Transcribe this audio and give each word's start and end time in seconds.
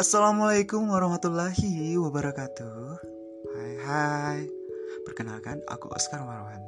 Assalamualaikum 0.00 0.88
warahmatullahi 0.88 1.92
wabarakatuh. 2.00 2.80
Hai 3.52 3.74
hai. 3.84 4.40
Perkenalkan 5.04 5.60
aku 5.68 5.92
Oscar 5.92 6.24
Marwan. 6.24 6.64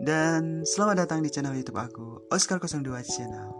Dan 0.00 0.64
selamat 0.64 1.04
datang 1.04 1.20
di 1.20 1.28
channel 1.28 1.52
youtube 1.52 1.76
aku 1.76 2.24
Oscar 2.32 2.56
02 2.56 2.80
Channel. 3.04 3.52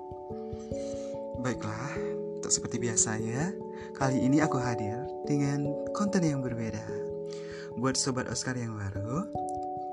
Baiklah, 1.44 1.92
tak 2.40 2.56
seperti 2.56 2.80
biasanya 2.80 3.52
Kali 4.00 4.24
ini 4.24 4.40
aku 4.40 4.56
hadir 4.56 4.96
dengan 5.28 5.68
konten 5.92 6.24
yang 6.24 6.40
berbeda. 6.40 6.88
Buat 7.76 8.00
sobat 8.00 8.32
Oscar 8.32 8.56
yang 8.56 8.80
baru 8.80 9.28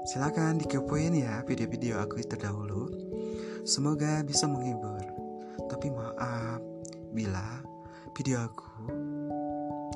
Silahkan 0.08 0.56
dikepoin 0.56 1.12
ya 1.12 1.44
video-video 1.44 2.00
aku 2.00 2.24
terdahulu. 2.24 2.88
Semoga 3.68 4.24
bisa 4.24 4.48
menghibur. 4.48 5.04
Tapi 5.68 5.92
maaf 5.92 6.64
Bila 7.12 7.71
video 8.16 8.44
aku 8.44 8.68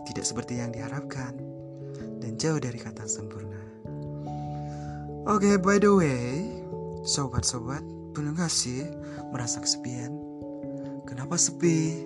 tidak 0.07 0.25
seperti 0.25 0.61
yang 0.61 0.71
diharapkan 0.71 1.35
dan 2.23 2.31
jauh 2.39 2.59
dari 2.61 2.79
kata 2.79 3.03
sempurna. 3.09 3.59
Oke, 5.25 5.49
okay, 5.49 5.55
by 5.57 5.81
the 5.81 5.89
way, 5.89 6.45
sobat-sobat, 7.01 7.81
belum 8.13 8.37
gak 8.37 8.53
sih 8.53 8.85
merasa 9.33 9.57
kesepian? 9.57 10.13
Kenapa 11.09 11.35
sepi? 11.35 12.05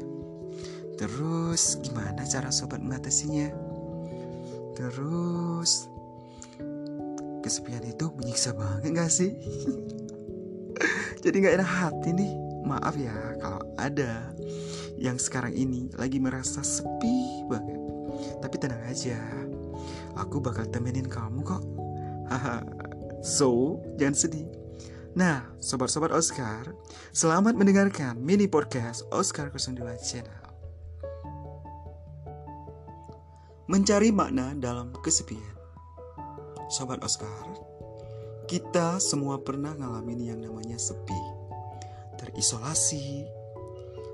Terus 0.96 1.80
gimana 1.84 2.24
cara 2.24 2.48
sobat 2.48 2.80
mengatasinya? 2.80 3.52
Terus 4.80 5.92
kesepian 7.44 7.84
itu 7.84 8.08
menyiksa 8.16 8.56
banget 8.56 8.92
gak 8.96 9.12
sih? 9.12 9.36
Jadi 11.24 11.36
gak 11.44 11.60
enak 11.60 11.70
hati 11.70 12.10
nih. 12.16 12.32
Maaf 12.64 12.96
ya 12.96 13.16
kalau 13.44 13.60
ada 13.76 14.32
yang 15.00 15.16
sekarang 15.16 15.56
ini 15.56 15.88
lagi 15.96 16.20
merasa 16.20 16.60
sepi 16.60 17.48
banget. 17.48 17.80
Tapi 18.44 18.56
tenang 18.60 18.84
aja, 18.84 19.16
aku 20.20 20.44
bakal 20.44 20.68
temenin 20.68 21.08
kamu 21.08 21.40
kok. 21.48 21.64
So 23.24 23.80
jangan 23.96 24.16
sedih. 24.16 24.48
Nah, 25.16 25.42
sobat-sobat 25.64 26.12
Oscar, 26.14 26.76
selamat 27.16 27.58
mendengarkan 27.58 28.20
mini 28.20 28.46
podcast 28.46 29.08
Oscar 29.10 29.50
02 29.50 29.80
Channel. 30.04 30.44
Mencari 33.72 34.14
makna 34.14 34.54
dalam 34.54 34.94
kesepian. 35.02 35.58
Sobat 36.70 37.02
Oscar, 37.02 37.50
kita 38.46 39.02
semua 39.02 39.42
pernah 39.42 39.74
ngalamin 39.74 40.30
yang 40.36 40.40
namanya 40.44 40.78
sepi. 40.78 41.18
Terisolasi, 42.22 43.26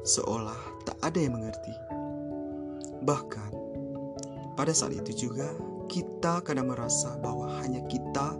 seolah 0.05 0.85
tak 0.85 1.01
ada 1.01 1.17
yang 1.17 1.33
mengerti. 1.33 1.73
Bahkan, 3.01 3.51
pada 4.53 4.71
saat 4.71 4.93
itu 4.93 5.27
juga 5.27 5.49
kita 5.89 6.45
kadang 6.45 6.69
merasa 6.69 7.17
bahwa 7.17 7.49
hanya 7.65 7.81
kita 7.89 8.37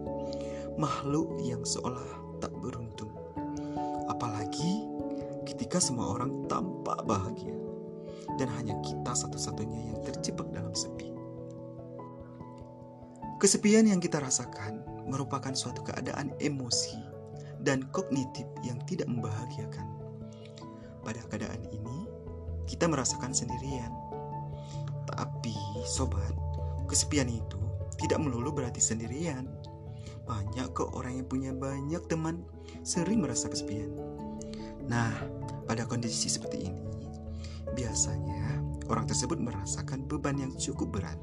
makhluk 0.77 1.41
yang 1.41 1.65
seolah 1.65 2.05
tak 2.37 2.53
beruntung. 2.61 3.11
Apalagi 4.05 4.85
ketika 5.49 5.81
semua 5.81 6.13
orang 6.13 6.45
tampak 6.45 7.01
bahagia 7.09 7.57
dan 8.37 8.49
hanya 8.61 8.77
kita 8.85 9.11
satu-satunya 9.17 9.93
yang 9.93 9.99
terjebak 10.05 10.45
dalam 10.53 10.73
sepi. 10.77 11.09
Kesepian 13.41 13.89
yang 13.89 13.99
kita 13.99 14.21
rasakan 14.21 14.85
merupakan 15.05 15.53
suatu 15.53 15.81
keadaan 15.85 16.33
emosi 16.41 16.97
dan 17.61 17.85
kognitif 17.89 18.45
yang 18.65 18.77
tidak 18.85 19.09
membahagiakan. 19.09 19.94
Pada 21.05 21.21
keadaan 21.29 21.61
ini, 21.69 22.09
kita 22.65 22.89
merasakan 22.89 23.31
sendirian. 23.31 23.93
Tapi, 25.05 25.53
sobat, 25.85 26.33
kesepian 26.89 27.29
itu 27.29 27.61
tidak 28.01 28.19
melulu 28.19 28.51
berarti 28.51 28.81
sendirian. 28.81 29.45
Banyak 30.25 30.73
kok 30.73 30.97
orang 30.97 31.21
yang 31.21 31.27
punya 31.29 31.51
banyak 31.53 32.01
teman 32.09 32.41
sering 32.81 33.21
merasa 33.21 33.45
kesepian. 33.45 33.93
Nah, 34.89 35.13
pada 35.69 35.85
kondisi 35.85 36.29
seperti 36.29 36.73
ini, 36.73 36.85
biasanya 37.77 38.61
orang 38.89 39.05
tersebut 39.05 39.37
merasakan 39.37 40.05
beban 40.09 40.37
yang 40.41 40.53
cukup 40.57 40.97
berat. 40.97 41.17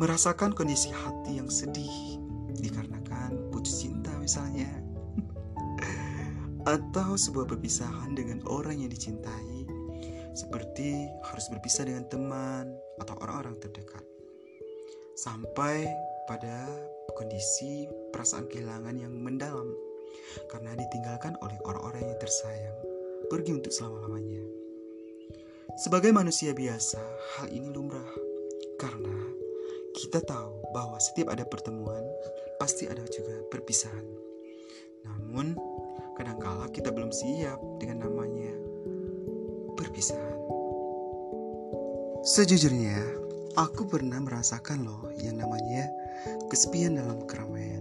Merasakan 0.00 0.56
kondisi 0.56 0.88
hati 0.94 1.36
yang 1.40 1.50
sedih 1.52 2.20
dikarenakan 2.56 3.52
putus 3.52 3.84
cinta 3.84 4.12
misalnya. 4.16 4.87
Atau 6.68 7.16
sebuah 7.16 7.48
perpisahan 7.48 8.12
dengan 8.12 8.44
orang 8.44 8.84
yang 8.84 8.92
dicintai 8.92 9.64
seperti 10.36 11.08
harus 11.24 11.48
berpisah 11.48 11.88
dengan 11.88 12.04
teman 12.12 12.76
atau 13.00 13.16
orang-orang 13.24 13.56
terdekat, 13.56 14.04
sampai 15.16 15.88
pada 16.28 16.68
kondisi 17.16 17.88
perasaan 18.12 18.46
kehilangan 18.46 19.00
yang 19.00 19.16
mendalam 19.16 19.72
karena 20.52 20.76
ditinggalkan 20.76 21.34
oleh 21.40 21.56
orang-orang 21.64 22.04
yang 22.04 22.18
tersayang 22.20 22.78
pergi 23.32 23.56
untuk 23.56 23.72
selama-lamanya. 23.72 24.44
Sebagai 25.80 26.12
manusia 26.12 26.52
biasa, 26.52 27.00
hal 27.40 27.48
ini 27.48 27.72
lumrah 27.72 28.12
karena 28.76 29.18
kita 29.96 30.20
tahu 30.22 30.68
bahwa 30.70 31.00
setiap 31.00 31.32
ada 31.32 31.42
pertemuan 31.48 32.04
pasti 32.60 32.86
ada 32.86 33.02
juga 33.08 33.42
perpisahan. 33.50 34.06
Namun, 35.08 35.58
kadangkala 36.28 36.68
kita 36.76 36.92
belum 36.92 37.08
siap 37.08 37.56
dengan 37.80 38.04
namanya 38.04 38.52
perpisahan. 39.80 40.36
Sejujurnya, 42.20 43.00
aku 43.56 43.88
pernah 43.88 44.20
merasakan 44.20 44.84
loh 44.84 45.08
yang 45.24 45.40
namanya 45.40 45.88
kesepian 46.52 47.00
dalam 47.00 47.24
keramaian. 47.24 47.80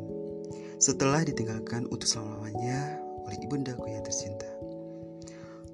Setelah 0.79 1.27
ditinggalkan 1.27 1.91
untuk 1.91 2.07
selama-lamanya 2.07 3.03
oleh 3.27 3.35
ibundaku 3.43 3.91
yang 3.91 4.07
tercinta. 4.07 4.47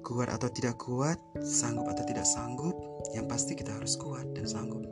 Kuat 0.02 0.34
atau 0.34 0.50
tidak 0.50 0.82
kuat, 0.82 1.22
sanggup 1.46 1.86
atau 1.86 2.02
tidak 2.02 2.26
sanggup, 2.26 2.74
yang 3.14 3.30
pasti 3.30 3.54
kita 3.54 3.70
harus 3.70 3.94
kuat 3.94 4.26
dan 4.34 4.50
sanggup 4.50 4.82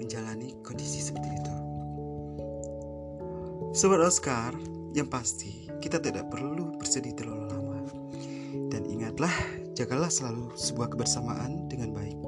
menjalani 0.00 0.56
kondisi 0.64 1.04
seperti 1.04 1.28
itu. 1.36 1.54
Sobat 3.76 4.00
Oscar, 4.00 4.56
yang 4.94 5.06
pasti 5.06 5.70
kita 5.78 6.02
tidak 6.02 6.28
perlu 6.30 6.74
bersedih 6.78 7.14
terlalu 7.14 7.46
lama. 7.50 7.78
Dan 8.70 8.86
ingatlah, 8.86 9.32
jagalah 9.74 10.10
selalu 10.10 10.50
sebuah 10.58 10.94
kebersamaan 10.94 11.70
dengan 11.70 11.94
baik 11.94 12.18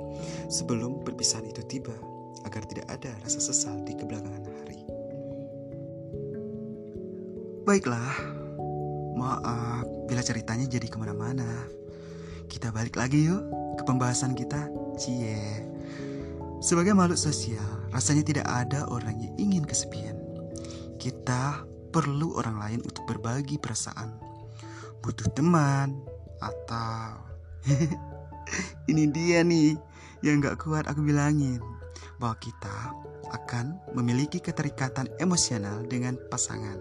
sebelum 0.50 1.02
perpisahan 1.02 1.46
itu 1.46 1.62
tiba 1.66 1.94
agar 2.46 2.62
tidak 2.66 2.86
ada 2.90 3.10
rasa 3.22 3.38
sesal 3.38 3.82
di 3.86 3.94
kebelakangan 3.94 4.44
hari. 4.46 4.80
Baiklah, 7.62 8.14
maaf 9.14 9.86
bila 10.10 10.22
ceritanya 10.22 10.66
jadi 10.66 10.86
ke 10.90 10.98
mana-mana. 10.98 11.46
Kita 12.50 12.74
balik 12.74 12.98
lagi 12.98 13.30
yuk 13.30 13.42
ke 13.78 13.82
pembahasan 13.86 14.34
kita. 14.34 14.66
Cie. 14.98 15.66
Sebagai 16.62 16.94
makhluk 16.94 17.18
sosial, 17.18 17.90
rasanya 17.90 18.22
tidak 18.22 18.46
ada 18.46 18.86
orang 18.86 19.18
yang 19.18 19.34
ingin 19.38 19.64
kesepian. 19.66 20.14
Kita 21.00 21.66
perlu 21.92 22.40
orang 22.40 22.56
lain 22.56 22.80
untuk 22.82 23.04
berbagi 23.04 23.60
perasaan. 23.60 24.16
Butuh 25.04 25.28
teman 25.36 26.00
atau 26.40 27.20
ini 28.90 29.06
dia 29.12 29.44
nih 29.44 29.76
yang 30.24 30.42
gak 30.42 30.64
kuat 30.64 30.88
aku 30.88 31.04
bilangin 31.04 31.60
bahwa 32.16 32.34
kita 32.40 32.96
akan 33.34 33.76
memiliki 33.92 34.40
keterikatan 34.40 35.12
emosional 35.20 35.84
dengan 35.86 36.16
pasangan. 36.32 36.80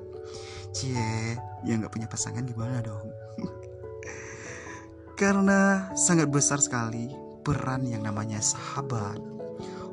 Cie, 0.71 1.35
yang 1.67 1.83
gak 1.83 1.93
punya 1.93 2.07
pasangan 2.07 2.47
gimana 2.47 2.79
dong? 2.79 3.07
Karena 5.19 5.91
sangat 5.93 6.31
besar 6.31 6.63
sekali 6.63 7.11
peran 7.41 7.85
yang 7.85 8.05
namanya 8.05 8.39
sahabat, 8.39 9.17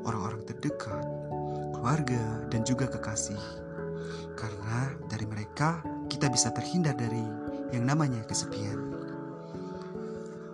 orang-orang 0.05 0.41
terdekat, 0.45 1.05
keluarga, 1.73 2.45
dan 2.53 2.61
juga 2.65 2.89
kekasih. 2.89 3.68
Karena 4.39 4.95
dari 5.11 5.27
mereka 5.27 5.83
kita 6.07 6.31
bisa 6.31 6.55
terhindar 6.55 6.95
dari 6.95 7.27
yang 7.75 7.83
namanya 7.83 8.23
kesepian. 8.23 8.79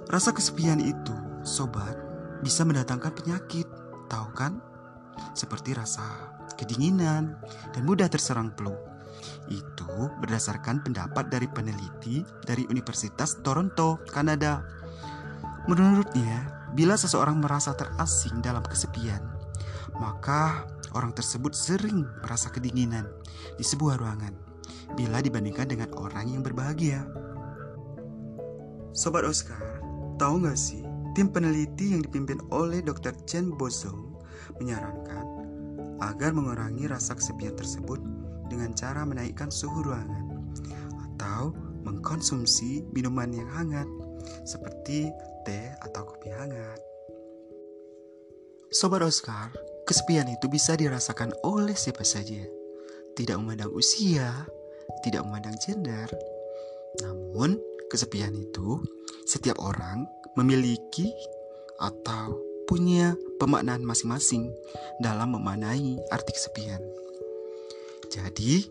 Rasa 0.10 0.34
kesepian 0.34 0.82
itu, 0.82 1.14
sobat, 1.46 1.94
bisa 2.42 2.66
mendatangkan 2.66 3.14
penyakit, 3.14 3.70
tahu 4.10 4.30
kan? 4.34 4.58
Seperti 5.38 5.78
rasa 5.78 6.34
kedinginan 6.58 7.38
dan 7.74 7.82
mudah 7.86 8.10
terserang 8.10 8.50
flu. 8.58 8.74
Itu 9.50 10.10
berdasarkan 10.22 10.82
pendapat 10.82 11.30
dari 11.30 11.46
peneliti 11.46 12.26
dari 12.42 12.66
Universitas 12.70 13.38
Toronto, 13.46 14.02
Kanada. 14.10 14.66
Menurutnya, 15.70 16.70
bila 16.78 16.94
seseorang 16.98 17.42
merasa 17.42 17.74
terasing 17.74 18.42
dalam 18.42 18.62
kesepian, 18.62 19.22
maka 19.98 20.68
orang 20.96 21.12
tersebut 21.12 21.52
sering 21.52 22.08
merasa 22.24 22.48
kedinginan 22.48 23.06
di 23.60 23.64
sebuah 23.68 24.00
ruangan 24.00 24.34
bila 24.96 25.20
dibandingkan 25.20 25.68
dengan 25.68 25.92
orang 26.00 26.32
yang 26.32 26.42
berbahagia. 26.42 27.04
Sobat 28.96 29.28
Oscar, 29.28 29.84
tahu 30.16 30.48
gak 30.48 30.56
sih 30.56 30.82
tim 31.14 31.28
peneliti 31.28 31.92
yang 31.92 32.02
dipimpin 32.02 32.40
oleh 32.50 32.80
Dr. 32.80 33.12
Chen 33.28 33.52
Bozong 33.52 34.16
menyarankan 34.60 35.26
agar 36.00 36.32
mengurangi 36.32 36.88
rasa 36.88 37.16
kesepian 37.16 37.56
tersebut 37.56 38.00
dengan 38.48 38.72
cara 38.76 39.04
menaikkan 39.04 39.52
suhu 39.52 39.84
ruangan 39.84 40.48
atau 41.12 41.52
mengkonsumsi 41.84 42.88
minuman 42.92 43.32
yang 43.32 43.48
hangat 43.52 43.88
seperti 44.48 45.12
teh 45.44 45.68
atau 45.84 46.04
kopi 46.04 46.32
hangat. 46.34 46.80
Sobat 48.74 49.06
Oscar, 49.06 49.56
kesepian 49.86 50.28
itu 50.28 50.50
bisa 50.50 50.74
dirasakan 50.74 51.32
oleh 51.46 51.78
siapa 51.78 52.02
saja. 52.02 52.42
Tidak 53.16 53.38
memandang 53.38 53.72
usia, 53.72 54.44
tidak 55.06 55.24
memandang 55.24 55.56
gender. 55.62 56.10
Namun, 57.06 57.56
kesepian 57.88 58.34
itu 58.34 58.82
setiap 59.30 59.62
orang 59.62 60.04
memiliki 60.36 61.08
atau 61.80 62.36
punya 62.66 63.14
pemaknaan 63.38 63.86
masing-masing 63.86 64.50
dalam 65.00 65.38
memanai 65.38 66.02
arti 66.10 66.32
kesepian. 66.34 66.82
Jadi, 68.10 68.66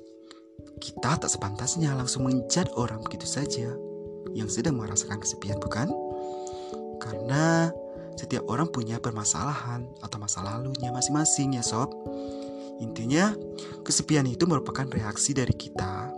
kita 0.82 1.16
tak 1.16 1.30
sepantasnya 1.30 1.94
langsung 1.94 2.26
menjat 2.26 2.68
orang 2.74 3.00
begitu 3.06 3.24
saja 3.24 3.70
yang 4.34 4.50
sedang 4.50 4.76
merasakan 4.76 5.22
kesepian, 5.22 5.62
bukan? 5.62 5.88
Karena 6.98 7.70
setiap 8.14 8.46
orang 8.46 8.70
punya 8.70 9.02
permasalahan 9.02 9.86
atau 10.02 10.16
masa 10.22 10.42
lalunya 10.46 10.94
masing-masing 10.94 11.58
ya 11.58 11.62
sob. 11.66 11.90
Intinya, 12.82 13.34
kesepian 13.86 14.26
itu 14.26 14.46
merupakan 14.46 14.86
reaksi 14.90 15.34
dari 15.34 15.54
kita 15.54 16.10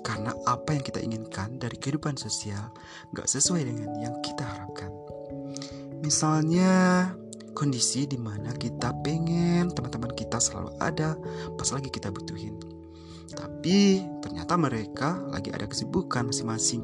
karena 0.00 0.32
apa 0.48 0.72
yang 0.72 0.84
kita 0.84 0.98
inginkan 1.02 1.60
dari 1.60 1.76
kehidupan 1.76 2.16
sosial 2.16 2.72
gak 3.12 3.28
sesuai 3.28 3.68
dengan 3.68 3.90
yang 4.00 4.14
kita 4.24 4.42
harapkan. 4.42 4.90
Misalnya, 6.00 7.12
kondisi 7.52 8.08
di 8.08 8.16
mana 8.16 8.56
kita 8.56 8.96
pengen 9.04 9.68
teman-teman 9.74 10.14
kita 10.16 10.40
selalu 10.40 10.72
ada 10.80 11.18
pas 11.58 11.68
lagi 11.74 11.92
kita 11.92 12.08
butuhin. 12.08 12.56
Tapi 13.30 14.02
ternyata 14.24 14.58
mereka 14.58 15.20
lagi 15.30 15.54
ada 15.54 15.68
kesibukan 15.68 16.26
masing-masing 16.30 16.82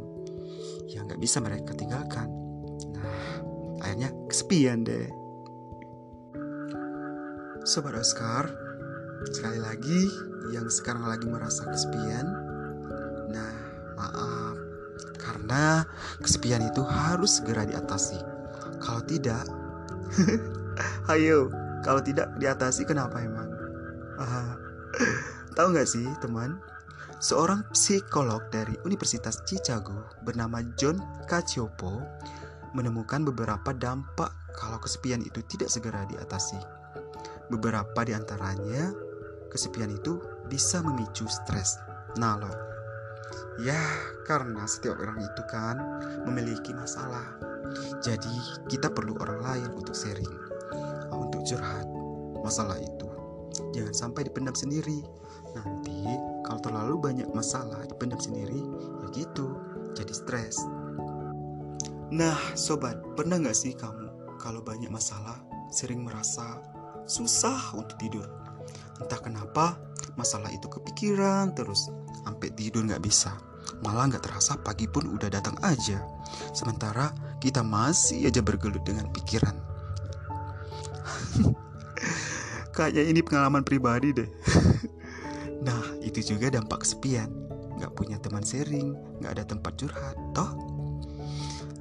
yang 0.92 1.08
gak 1.10 1.18
bisa 1.18 1.42
mereka 1.42 1.74
tinggalkan. 1.74 2.45
Akhirnya 3.80 4.10
kesepian 4.30 4.84
deh. 4.86 5.08
Sobat 7.66 7.98
Oscar, 7.98 8.46
sekali 9.32 9.58
lagi 9.58 10.06
yang 10.54 10.70
sekarang 10.70 11.02
lagi 11.02 11.26
merasa 11.26 11.66
kesepian, 11.66 12.26
nah 13.34 13.54
maaf, 13.98 14.54
karena 15.18 15.82
kesepian 16.22 16.62
itu 16.62 16.86
harus 16.86 17.42
segera 17.42 17.66
diatasi. 17.66 18.22
Kalau 18.78 19.02
tidak, 19.02 19.50
ayo, 21.12 21.50
kalau 21.82 21.98
tidak 21.98 22.30
diatasi 22.38 22.86
kenapa 22.86 23.18
emang? 23.18 23.50
Tahu 25.56 25.72
nggak 25.72 25.88
sih 25.88 26.06
teman? 26.20 26.60
Seorang 27.16 27.64
psikolog 27.72 28.44
dari 28.52 28.76
Universitas 28.84 29.40
Chicago 29.48 30.04
bernama 30.20 30.60
John 30.76 31.00
Cacioppo 31.24 32.04
menemukan 32.76 33.24
beberapa 33.24 33.72
dampak 33.72 34.28
kalau 34.52 34.76
kesepian 34.76 35.24
itu 35.24 35.40
tidak 35.48 35.72
segera 35.72 36.04
diatasi. 36.12 36.60
Beberapa 37.48 38.04
di 38.04 38.12
antaranya, 38.12 38.92
kesepian 39.48 39.96
itu 39.96 40.20
bisa 40.52 40.84
memicu 40.84 41.24
stres. 41.24 41.80
Nah 42.20 42.36
loh, 42.36 42.56
ya 43.64 43.80
karena 44.28 44.68
setiap 44.68 45.00
orang 45.00 45.24
itu 45.24 45.42
kan 45.48 45.80
memiliki 46.28 46.76
masalah. 46.76 47.40
Jadi 48.04 48.36
kita 48.68 48.92
perlu 48.92 49.16
orang 49.24 49.40
lain 49.40 49.70
untuk 49.72 49.96
sharing, 49.96 50.36
untuk 51.16 51.40
curhat 51.48 51.88
masalah 52.44 52.76
itu. 52.76 53.08
Jangan 53.72 53.94
sampai 53.96 54.28
dipendam 54.28 54.52
sendiri. 54.52 55.00
Nanti 55.56 56.04
kalau 56.44 56.60
terlalu 56.60 56.94
banyak 57.00 57.28
masalah 57.32 57.80
dipendam 57.88 58.20
sendiri, 58.20 58.60
ya 59.00 59.06
gitu, 59.16 59.56
jadi 59.96 60.12
stres. 60.12 60.60
Nah, 62.14 62.38
sobat, 62.54 63.02
pernah 63.18 63.34
nggak 63.42 63.56
sih 63.56 63.74
kamu 63.74 64.38
kalau 64.38 64.62
banyak 64.62 64.86
masalah 64.86 65.42
sering 65.74 66.06
merasa 66.06 66.62
susah 67.02 67.74
untuk 67.74 67.98
tidur? 67.98 68.30
Entah 69.02 69.18
kenapa 69.18 69.74
masalah 70.14 70.46
itu 70.54 70.70
kepikiran 70.70 71.50
terus 71.58 71.90
sampai 72.22 72.54
tidur 72.54 72.86
nggak 72.86 73.02
bisa. 73.02 73.34
Malah 73.82 74.14
nggak 74.14 74.22
terasa 74.22 74.54
pagi 74.54 74.86
pun 74.86 75.10
udah 75.18 75.26
datang 75.26 75.58
aja. 75.66 75.98
Sementara 76.54 77.10
kita 77.42 77.66
masih 77.66 78.30
aja 78.30 78.38
bergelut 78.38 78.86
dengan 78.86 79.10
pikiran. 79.10 79.58
Kayaknya 82.76 83.02
ini 83.02 83.20
pengalaman 83.26 83.66
pribadi 83.66 84.14
deh. 84.14 84.30
nah, 85.66 85.82
itu 86.06 86.22
juga 86.22 86.54
dampak 86.54 86.86
kesepian. 86.86 87.34
Nggak 87.82 87.92
punya 87.98 88.16
teman 88.22 88.46
sharing, 88.46 88.94
nggak 89.18 89.42
ada 89.42 89.44
tempat 89.44 89.74
curhat, 89.74 90.14
toh 90.32 90.65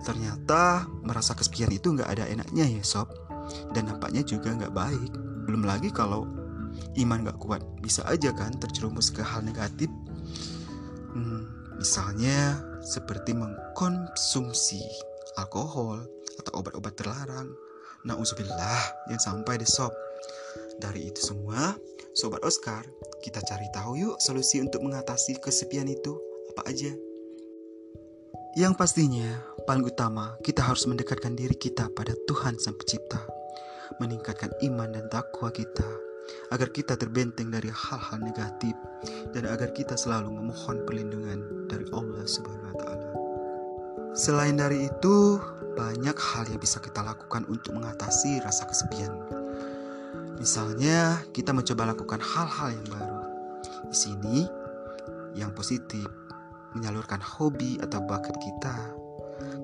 Ternyata 0.05 0.85
merasa 1.01 1.33
kesepian 1.33 1.73
itu 1.73 1.89
nggak 1.91 2.09
ada 2.13 2.29
enaknya 2.29 2.69
ya 2.69 2.83
sob. 2.85 3.09
Dan 3.73 3.89
nampaknya 3.89 4.21
juga 4.21 4.53
nggak 4.53 4.73
baik. 4.73 5.11
Belum 5.49 5.65
lagi 5.65 5.89
kalau 5.89 6.29
iman 6.99 7.23
nggak 7.23 7.39
kuat 7.39 7.61
Bisa 7.79 8.03
aja 8.05 8.29
kan 8.33 8.53
terjerumus 8.61 9.09
ke 9.09 9.25
hal 9.25 9.41
negatif. 9.41 9.89
Hmm, 11.15 11.55
Misalnya 11.75 12.63
seperti 12.79 13.35
mengkonsumsi 13.35 14.79
alkohol 15.35 16.07
atau 16.39 16.63
obat-obat 16.63 16.95
terlarang. 16.95 17.51
Nah 18.07 18.15
usubillah 18.15 19.11
jangan 19.11 19.43
sampai 19.43 19.59
deh 19.59 19.67
sob. 19.67 19.91
Dari 20.79 21.07
itu 21.07 21.19
semua 21.23 21.75
Sobat 22.15 22.47
Oscar 22.47 22.87
kita 23.19 23.43
cari 23.43 23.67
tahu 23.75 23.99
yuk 23.99 24.15
solusi 24.23 24.63
untuk 24.63 24.79
mengatasi 24.87 25.35
kesepian 25.43 25.91
itu. 25.91 26.15
Apa 26.55 26.71
aja 26.71 26.95
yang 28.55 28.71
pastinya, 28.71 29.43
paling 29.67 29.83
utama, 29.83 30.39
kita 30.39 30.63
harus 30.63 30.87
mendekatkan 30.87 31.35
diri 31.35 31.59
kita 31.59 31.91
pada 31.91 32.15
Tuhan 32.23 32.55
Sang 32.55 32.79
Pencipta, 32.79 33.19
meningkatkan 33.99 34.47
iman 34.63 34.95
dan 34.95 35.11
takwa 35.11 35.51
kita, 35.51 35.83
agar 36.55 36.71
kita 36.71 36.95
terbenteng 36.95 37.51
dari 37.51 37.67
hal-hal 37.67 38.15
negatif, 38.23 38.71
dan 39.35 39.43
agar 39.51 39.75
kita 39.75 39.99
selalu 39.99 40.31
memohon 40.31 40.87
perlindungan 40.87 41.67
dari 41.67 41.83
Allah 41.91 42.23
Subhanahu 42.23 42.71
wa 42.71 42.77
Ta'ala. 42.79 43.07
Selain 44.15 44.55
dari 44.55 44.87
itu, 44.87 45.35
banyak 45.75 46.15
hal 46.15 46.47
yang 46.47 46.63
bisa 46.63 46.79
kita 46.79 47.03
lakukan 47.03 47.43
untuk 47.51 47.75
mengatasi 47.75 48.39
rasa 48.39 48.63
kesepian. 48.71 49.19
Misalnya, 50.39 51.19
kita 51.35 51.51
mencoba 51.51 51.91
lakukan 51.91 52.23
hal-hal 52.23 52.71
yang 52.71 52.87
baru. 52.87 53.19
Di 53.91 53.97
sini, 53.99 54.47
yang 55.35 55.51
positif 55.51 56.07
menyalurkan 56.75 57.23
hobi 57.23 57.79
atau 57.79 58.03
bakat 58.03 58.35
kita, 58.43 58.75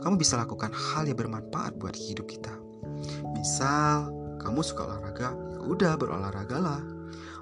kamu 0.02 0.18
bisa 0.18 0.40
lakukan 0.40 0.74
hal 0.74 1.06
yang 1.06 1.20
bermanfaat 1.20 1.78
buat 1.78 1.94
hidup 1.94 2.26
kita. 2.26 2.52
Misal, 3.38 4.10
kamu 4.42 4.66
suka 4.66 4.90
olahraga, 4.90 5.36
ya 5.54 5.60
udah 5.62 5.94
berolahraga 6.00 6.58
lah. 6.58 6.82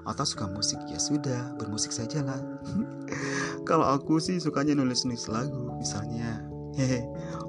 Atau 0.04 0.24
suka 0.24 0.48
musik, 0.48 0.80
ya 0.88 0.96
sudah, 1.00 1.56
bermusik 1.56 1.92
saja 1.92 2.24
lah. 2.24 2.40
Kalau 3.68 3.86
aku 3.88 4.20
sih 4.20 4.40
sukanya 4.40 4.76
nulis-nulis 4.76 5.28
lagu, 5.28 5.72
misalnya. 5.76 6.44
Hehe. 6.76 7.04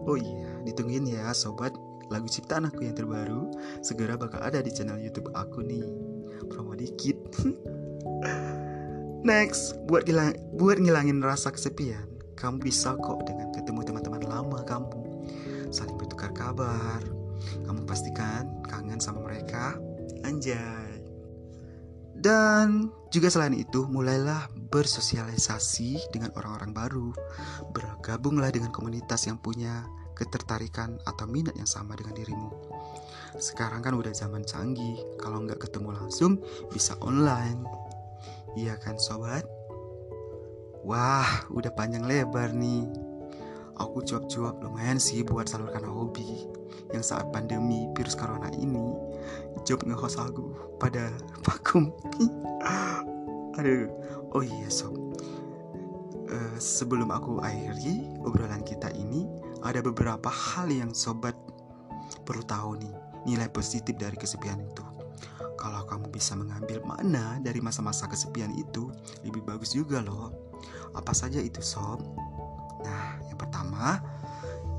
Oh 0.08 0.18
iya, 0.18 0.60
ditungguin 0.66 1.06
ya 1.06 1.30
sobat 1.32 1.72
lagu 2.12 2.28
ciptaan 2.28 2.68
aku 2.68 2.84
yang 2.84 2.98
terbaru 2.98 3.48
segera 3.80 4.20
bakal 4.20 4.44
ada 4.44 4.60
di 4.60 4.74
channel 4.74 5.00
YouTube 5.00 5.32
aku 5.32 5.64
nih. 5.64 5.88
Promo 6.52 6.76
dikit. 6.76 7.16
Next, 9.22 9.78
buat 9.86 10.10
ngilang, 10.10 10.34
buat 10.58 10.82
ngilangin 10.82 11.22
rasa 11.22 11.54
kesepian, 11.54 12.10
kamu 12.34 12.58
bisa 12.58 12.98
kok 12.98 13.22
dengan 13.22 13.54
ketemu 13.54 13.86
teman-teman 13.86 14.26
lama 14.26 14.60
kamu, 14.66 15.02
saling 15.70 15.94
bertukar 15.94 16.34
kabar. 16.34 17.02
Kamu 17.66 17.86
pastikan 17.86 18.66
kangen 18.66 18.98
sama 18.98 19.22
mereka, 19.26 19.78
anjay. 20.26 21.06
Dan 22.18 22.90
juga 23.14 23.30
selain 23.30 23.54
itu, 23.54 23.86
mulailah 23.90 24.50
bersosialisasi 24.74 26.14
dengan 26.14 26.34
orang-orang 26.38 26.74
baru. 26.74 27.10
Bergabunglah 27.74 28.50
dengan 28.50 28.74
komunitas 28.74 29.26
yang 29.26 29.42
punya 29.42 29.86
ketertarikan 30.14 31.02
atau 31.10 31.26
minat 31.26 31.58
yang 31.58 31.70
sama 31.70 31.98
dengan 31.98 32.14
dirimu. 32.14 32.50
Sekarang 33.42 33.82
kan 33.82 33.98
udah 33.98 34.14
zaman 34.14 34.46
canggih, 34.46 35.02
kalau 35.18 35.46
nggak 35.46 35.62
ketemu 35.66 35.98
langsung 35.98 36.38
bisa 36.70 36.94
online. 37.02 37.66
Iya 38.58 38.76
kan 38.76 39.00
sobat? 39.00 39.48
Wah, 40.84 41.48
udah 41.54 41.72
panjang 41.72 42.04
lebar 42.04 42.52
nih. 42.52 42.90
Aku 43.80 44.04
cuap-cuap 44.04 44.60
lumayan 44.62 45.00
sih 45.00 45.24
buat 45.24 45.48
salurkan 45.48 45.88
hobi 45.88 46.46
yang 46.92 47.02
saat 47.02 47.32
pandemi 47.32 47.88
virus 47.96 48.14
corona 48.20 48.52
ini 48.54 48.94
job 49.64 49.82
nge-host 49.86 50.20
aku 50.20 50.52
pada 50.78 51.10
vakum. 51.46 51.94
Aduh, 53.60 53.88
oh 54.36 54.44
iya 54.44 54.68
sob. 54.68 54.96
Uh, 56.32 56.56
sebelum 56.58 57.12
aku 57.12 57.44
akhiri 57.44 58.08
obrolan 58.24 58.64
kita 58.64 58.88
ini, 58.96 59.28
ada 59.62 59.84
beberapa 59.84 60.32
hal 60.32 60.72
yang 60.72 60.96
sobat 60.96 61.36
perlu 62.24 62.44
tahu 62.48 62.80
nih 62.80 62.94
nilai 63.28 63.48
positif 63.52 63.96
dari 64.00 64.16
kesepian 64.18 64.60
itu. 64.64 64.91
Kalau 65.62 65.86
kamu 65.86 66.10
bisa 66.10 66.34
mengambil 66.34 66.82
makna 66.82 67.38
dari 67.38 67.62
masa-masa 67.62 68.10
kesepian 68.10 68.50
itu, 68.58 68.90
lebih 69.22 69.46
bagus 69.46 69.78
juga 69.78 70.02
loh. 70.02 70.34
Apa 70.98 71.14
saja 71.14 71.38
itu 71.38 71.62
sob? 71.62 72.02
Nah, 72.82 73.22
yang 73.30 73.38
pertama, 73.38 74.02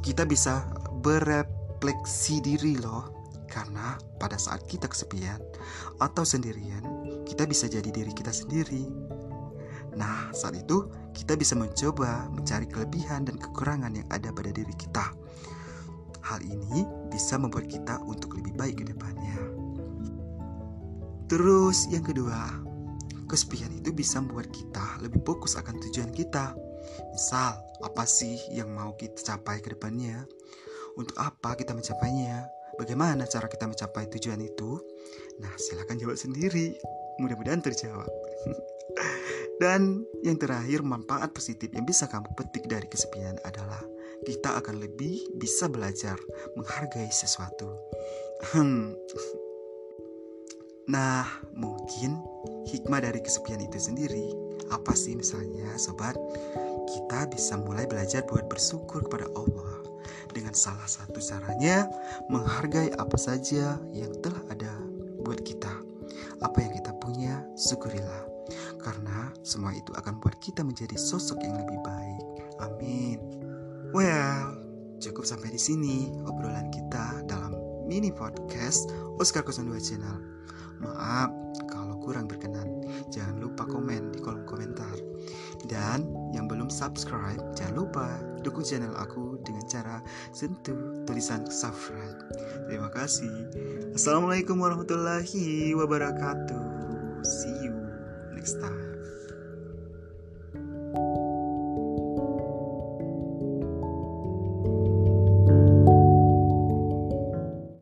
kita 0.02 0.26
bisa 0.26 0.66
berefleksi 0.98 2.42
diri 2.42 2.82
loh. 2.82 3.14
Karena 3.46 3.94
pada 4.18 4.34
saat 4.42 4.66
kita 4.66 4.90
kesepian 4.90 5.38
atau 6.02 6.26
sendirian, 6.26 6.82
kita 7.30 7.46
bisa 7.46 7.70
jadi 7.70 7.86
diri 7.86 8.10
kita 8.10 8.34
sendiri. 8.34 8.82
Nah, 9.94 10.34
saat 10.34 10.58
itu 10.58 10.90
kita 11.14 11.38
bisa 11.38 11.54
mencoba 11.54 12.26
mencari 12.32 12.66
kelebihan 12.66 13.22
dan 13.28 13.38
kekurangan 13.38 13.92
yang 13.94 14.08
ada 14.10 14.34
pada 14.34 14.50
diri 14.50 14.74
kita. 14.74 15.14
Hal 16.26 16.42
ini 16.42 16.82
bisa 17.06 17.38
membuat 17.38 17.70
kita 17.70 18.02
untuk 18.02 18.34
lebih 18.34 18.56
baik 18.58 18.82
ke 18.82 18.84
depannya. 18.90 19.61
Terus 21.32 21.88
yang 21.88 22.04
kedua, 22.04 22.60
kesepian 23.24 23.72
itu 23.72 23.88
bisa 23.88 24.20
membuat 24.20 24.52
kita 24.52 25.00
lebih 25.00 25.24
fokus 25.24 25.56
akan 25.56 25.80
tujuan 25.80 26.12
kita. 26.12 26.52
Misal, 27.08 27.56
apa 27.80 28.04
sih 28.04 28.36
yang 28.52 28.68
mau 28.68 28.92
kita 29.00 29.16
capai 29.24 29.64
ke 29.64 29.72
depannya? 29.72 30.28
Untuk 31.00 31.16
apa 31.16 31.56
kita 31.56 31.72
mencapainya? 31.72 32.44
Bagaimana 32.76 33.24
cara 33.24 33.48
kita 33.48 33.64
mencapai 33.64 34.12
tujuan 34.12 34.44
itu? 34.44 34.76
Nah, 35.40 35.48
silahkan 35.56 35.96
jawab 35.96 36.20
sendiri. 36.20 36.76
Mudah-mudahan 37.16 37.64
terjawab. 37.64 38.12
Dan 39.64 40.04
yang 40.20 40.36
terakhir, 40.36 40.84
manfaat 40.84 41.32
positif 41.32 41.72
yang 41.72 41.88
bisa 41.88 42.12
kamu 42.12 42.28
petik 42.36 42.68
dari 42.68 42.84
kesepian 42.92 43.40
adalah 43.48 43.80
kita 44.28 44.60
akan 44.60 44.84
lebih 44.84 45.16
bisa 45.40 45.64
belajar 45.64 46.20
menghargai 46.60 47.08
sesuatu. 47.08 47.72
Hmm. 48.52 48.92
Nah, 50.90 51.22
mungkin 51.54 52.18
hikmah 52.66 53.06
dari 53.06 53.22
kesepian 53.22 53.62
itu 53.62 53.78
sendiri 53.78 54.34
apa 54.72 54.96
sih 54.96 55.14
misalnya, 55.14 55.68
sobat? 55.78 56.16
Kita 56.88 57.28
bisa 57.30 57.60
mulai 57.60 57.86
belajar 57.86 58.26
buat 58.26 58.48
bersyukur 58.50 59.06
kepada 59.06 59.28
Allah 59.36 59.78
dengan 60.32 60.56
salah 60.56 60.88
satu 60.88 61.20
caranya 61.20 61.86
menghargai 62.32 62.90
apa 62.96 63.14
saja 63.20 63.78
yang 63.92 64.10
telah 64.24 64.42
ada 64.50 64.72
buat 65.22 65.44
kita. 65.44 65.70
Apa 66.42 66.58
yang 66.64 66.72
kita 66.74 66.92
punya, 66.98 67.44
syukurilah. 67.54 68.26
Karena 68.82 69.30
semua 69.46 69.70
itu 69.70 69.94
akan 69.94 70.18
membuat 70.18 70.42
kita 70.42 70.66
menjadi 70.66 70.98
sosok 70.98 71.38
yang 71.46 71.54
lebih 71.54 71.78
baik. 71.86 72.24
Amin. 72.58 73.22
Well, 73.94 74.58
cukup 74.98 75.28
sampai 75.28 75.54
di 75.54 75.60
sini 75.60 76.10
obrolan 76.26 76.72
kita 76.74 77.22
dalam 77.30 77.54
mini 77.86 78.10
podcast 78.10 78.90
Oscar 79.20 79.46
02 79.46 79.78
Channel. 79.78 80.16
Maaf 80.82 81.30
kalau 81.70 81.96
kurang 82.02 82.26
berkenan. 82.26 82.82
Jangan 83.14 83.38
lupa 83.38 83.64
komen 83.64 84.12
di 84.12 84.18
kolom 84.18 84.44
komentar. 84.44 84.92
Dan 85.70 86.10
yang 86.34 86.50
belum 86.50 86.66
subscribe, 86.66 87.38
jangan 87.54 87.86
lupa 87.86 88.06
dukung 88.42 88.66
channel 88.66 88.90
aku 88.98 89.38
dengan 89.46 89.62
cara 89.70 89.96
sentuh 90.34 91.06
tulisan 91.06 91.46
subscribe. 91.46 92.18
Terima 92.66 92.90
kasih. 92.90 93.46
Assalamualaikum 93.94 94.58
warahmatullahi 94.58 95.70
wabarakatuh. 95.78 96.66
See 97.22 97.70
you 97.70 97.78
next 98.34 98.58
time. 98.58 98.81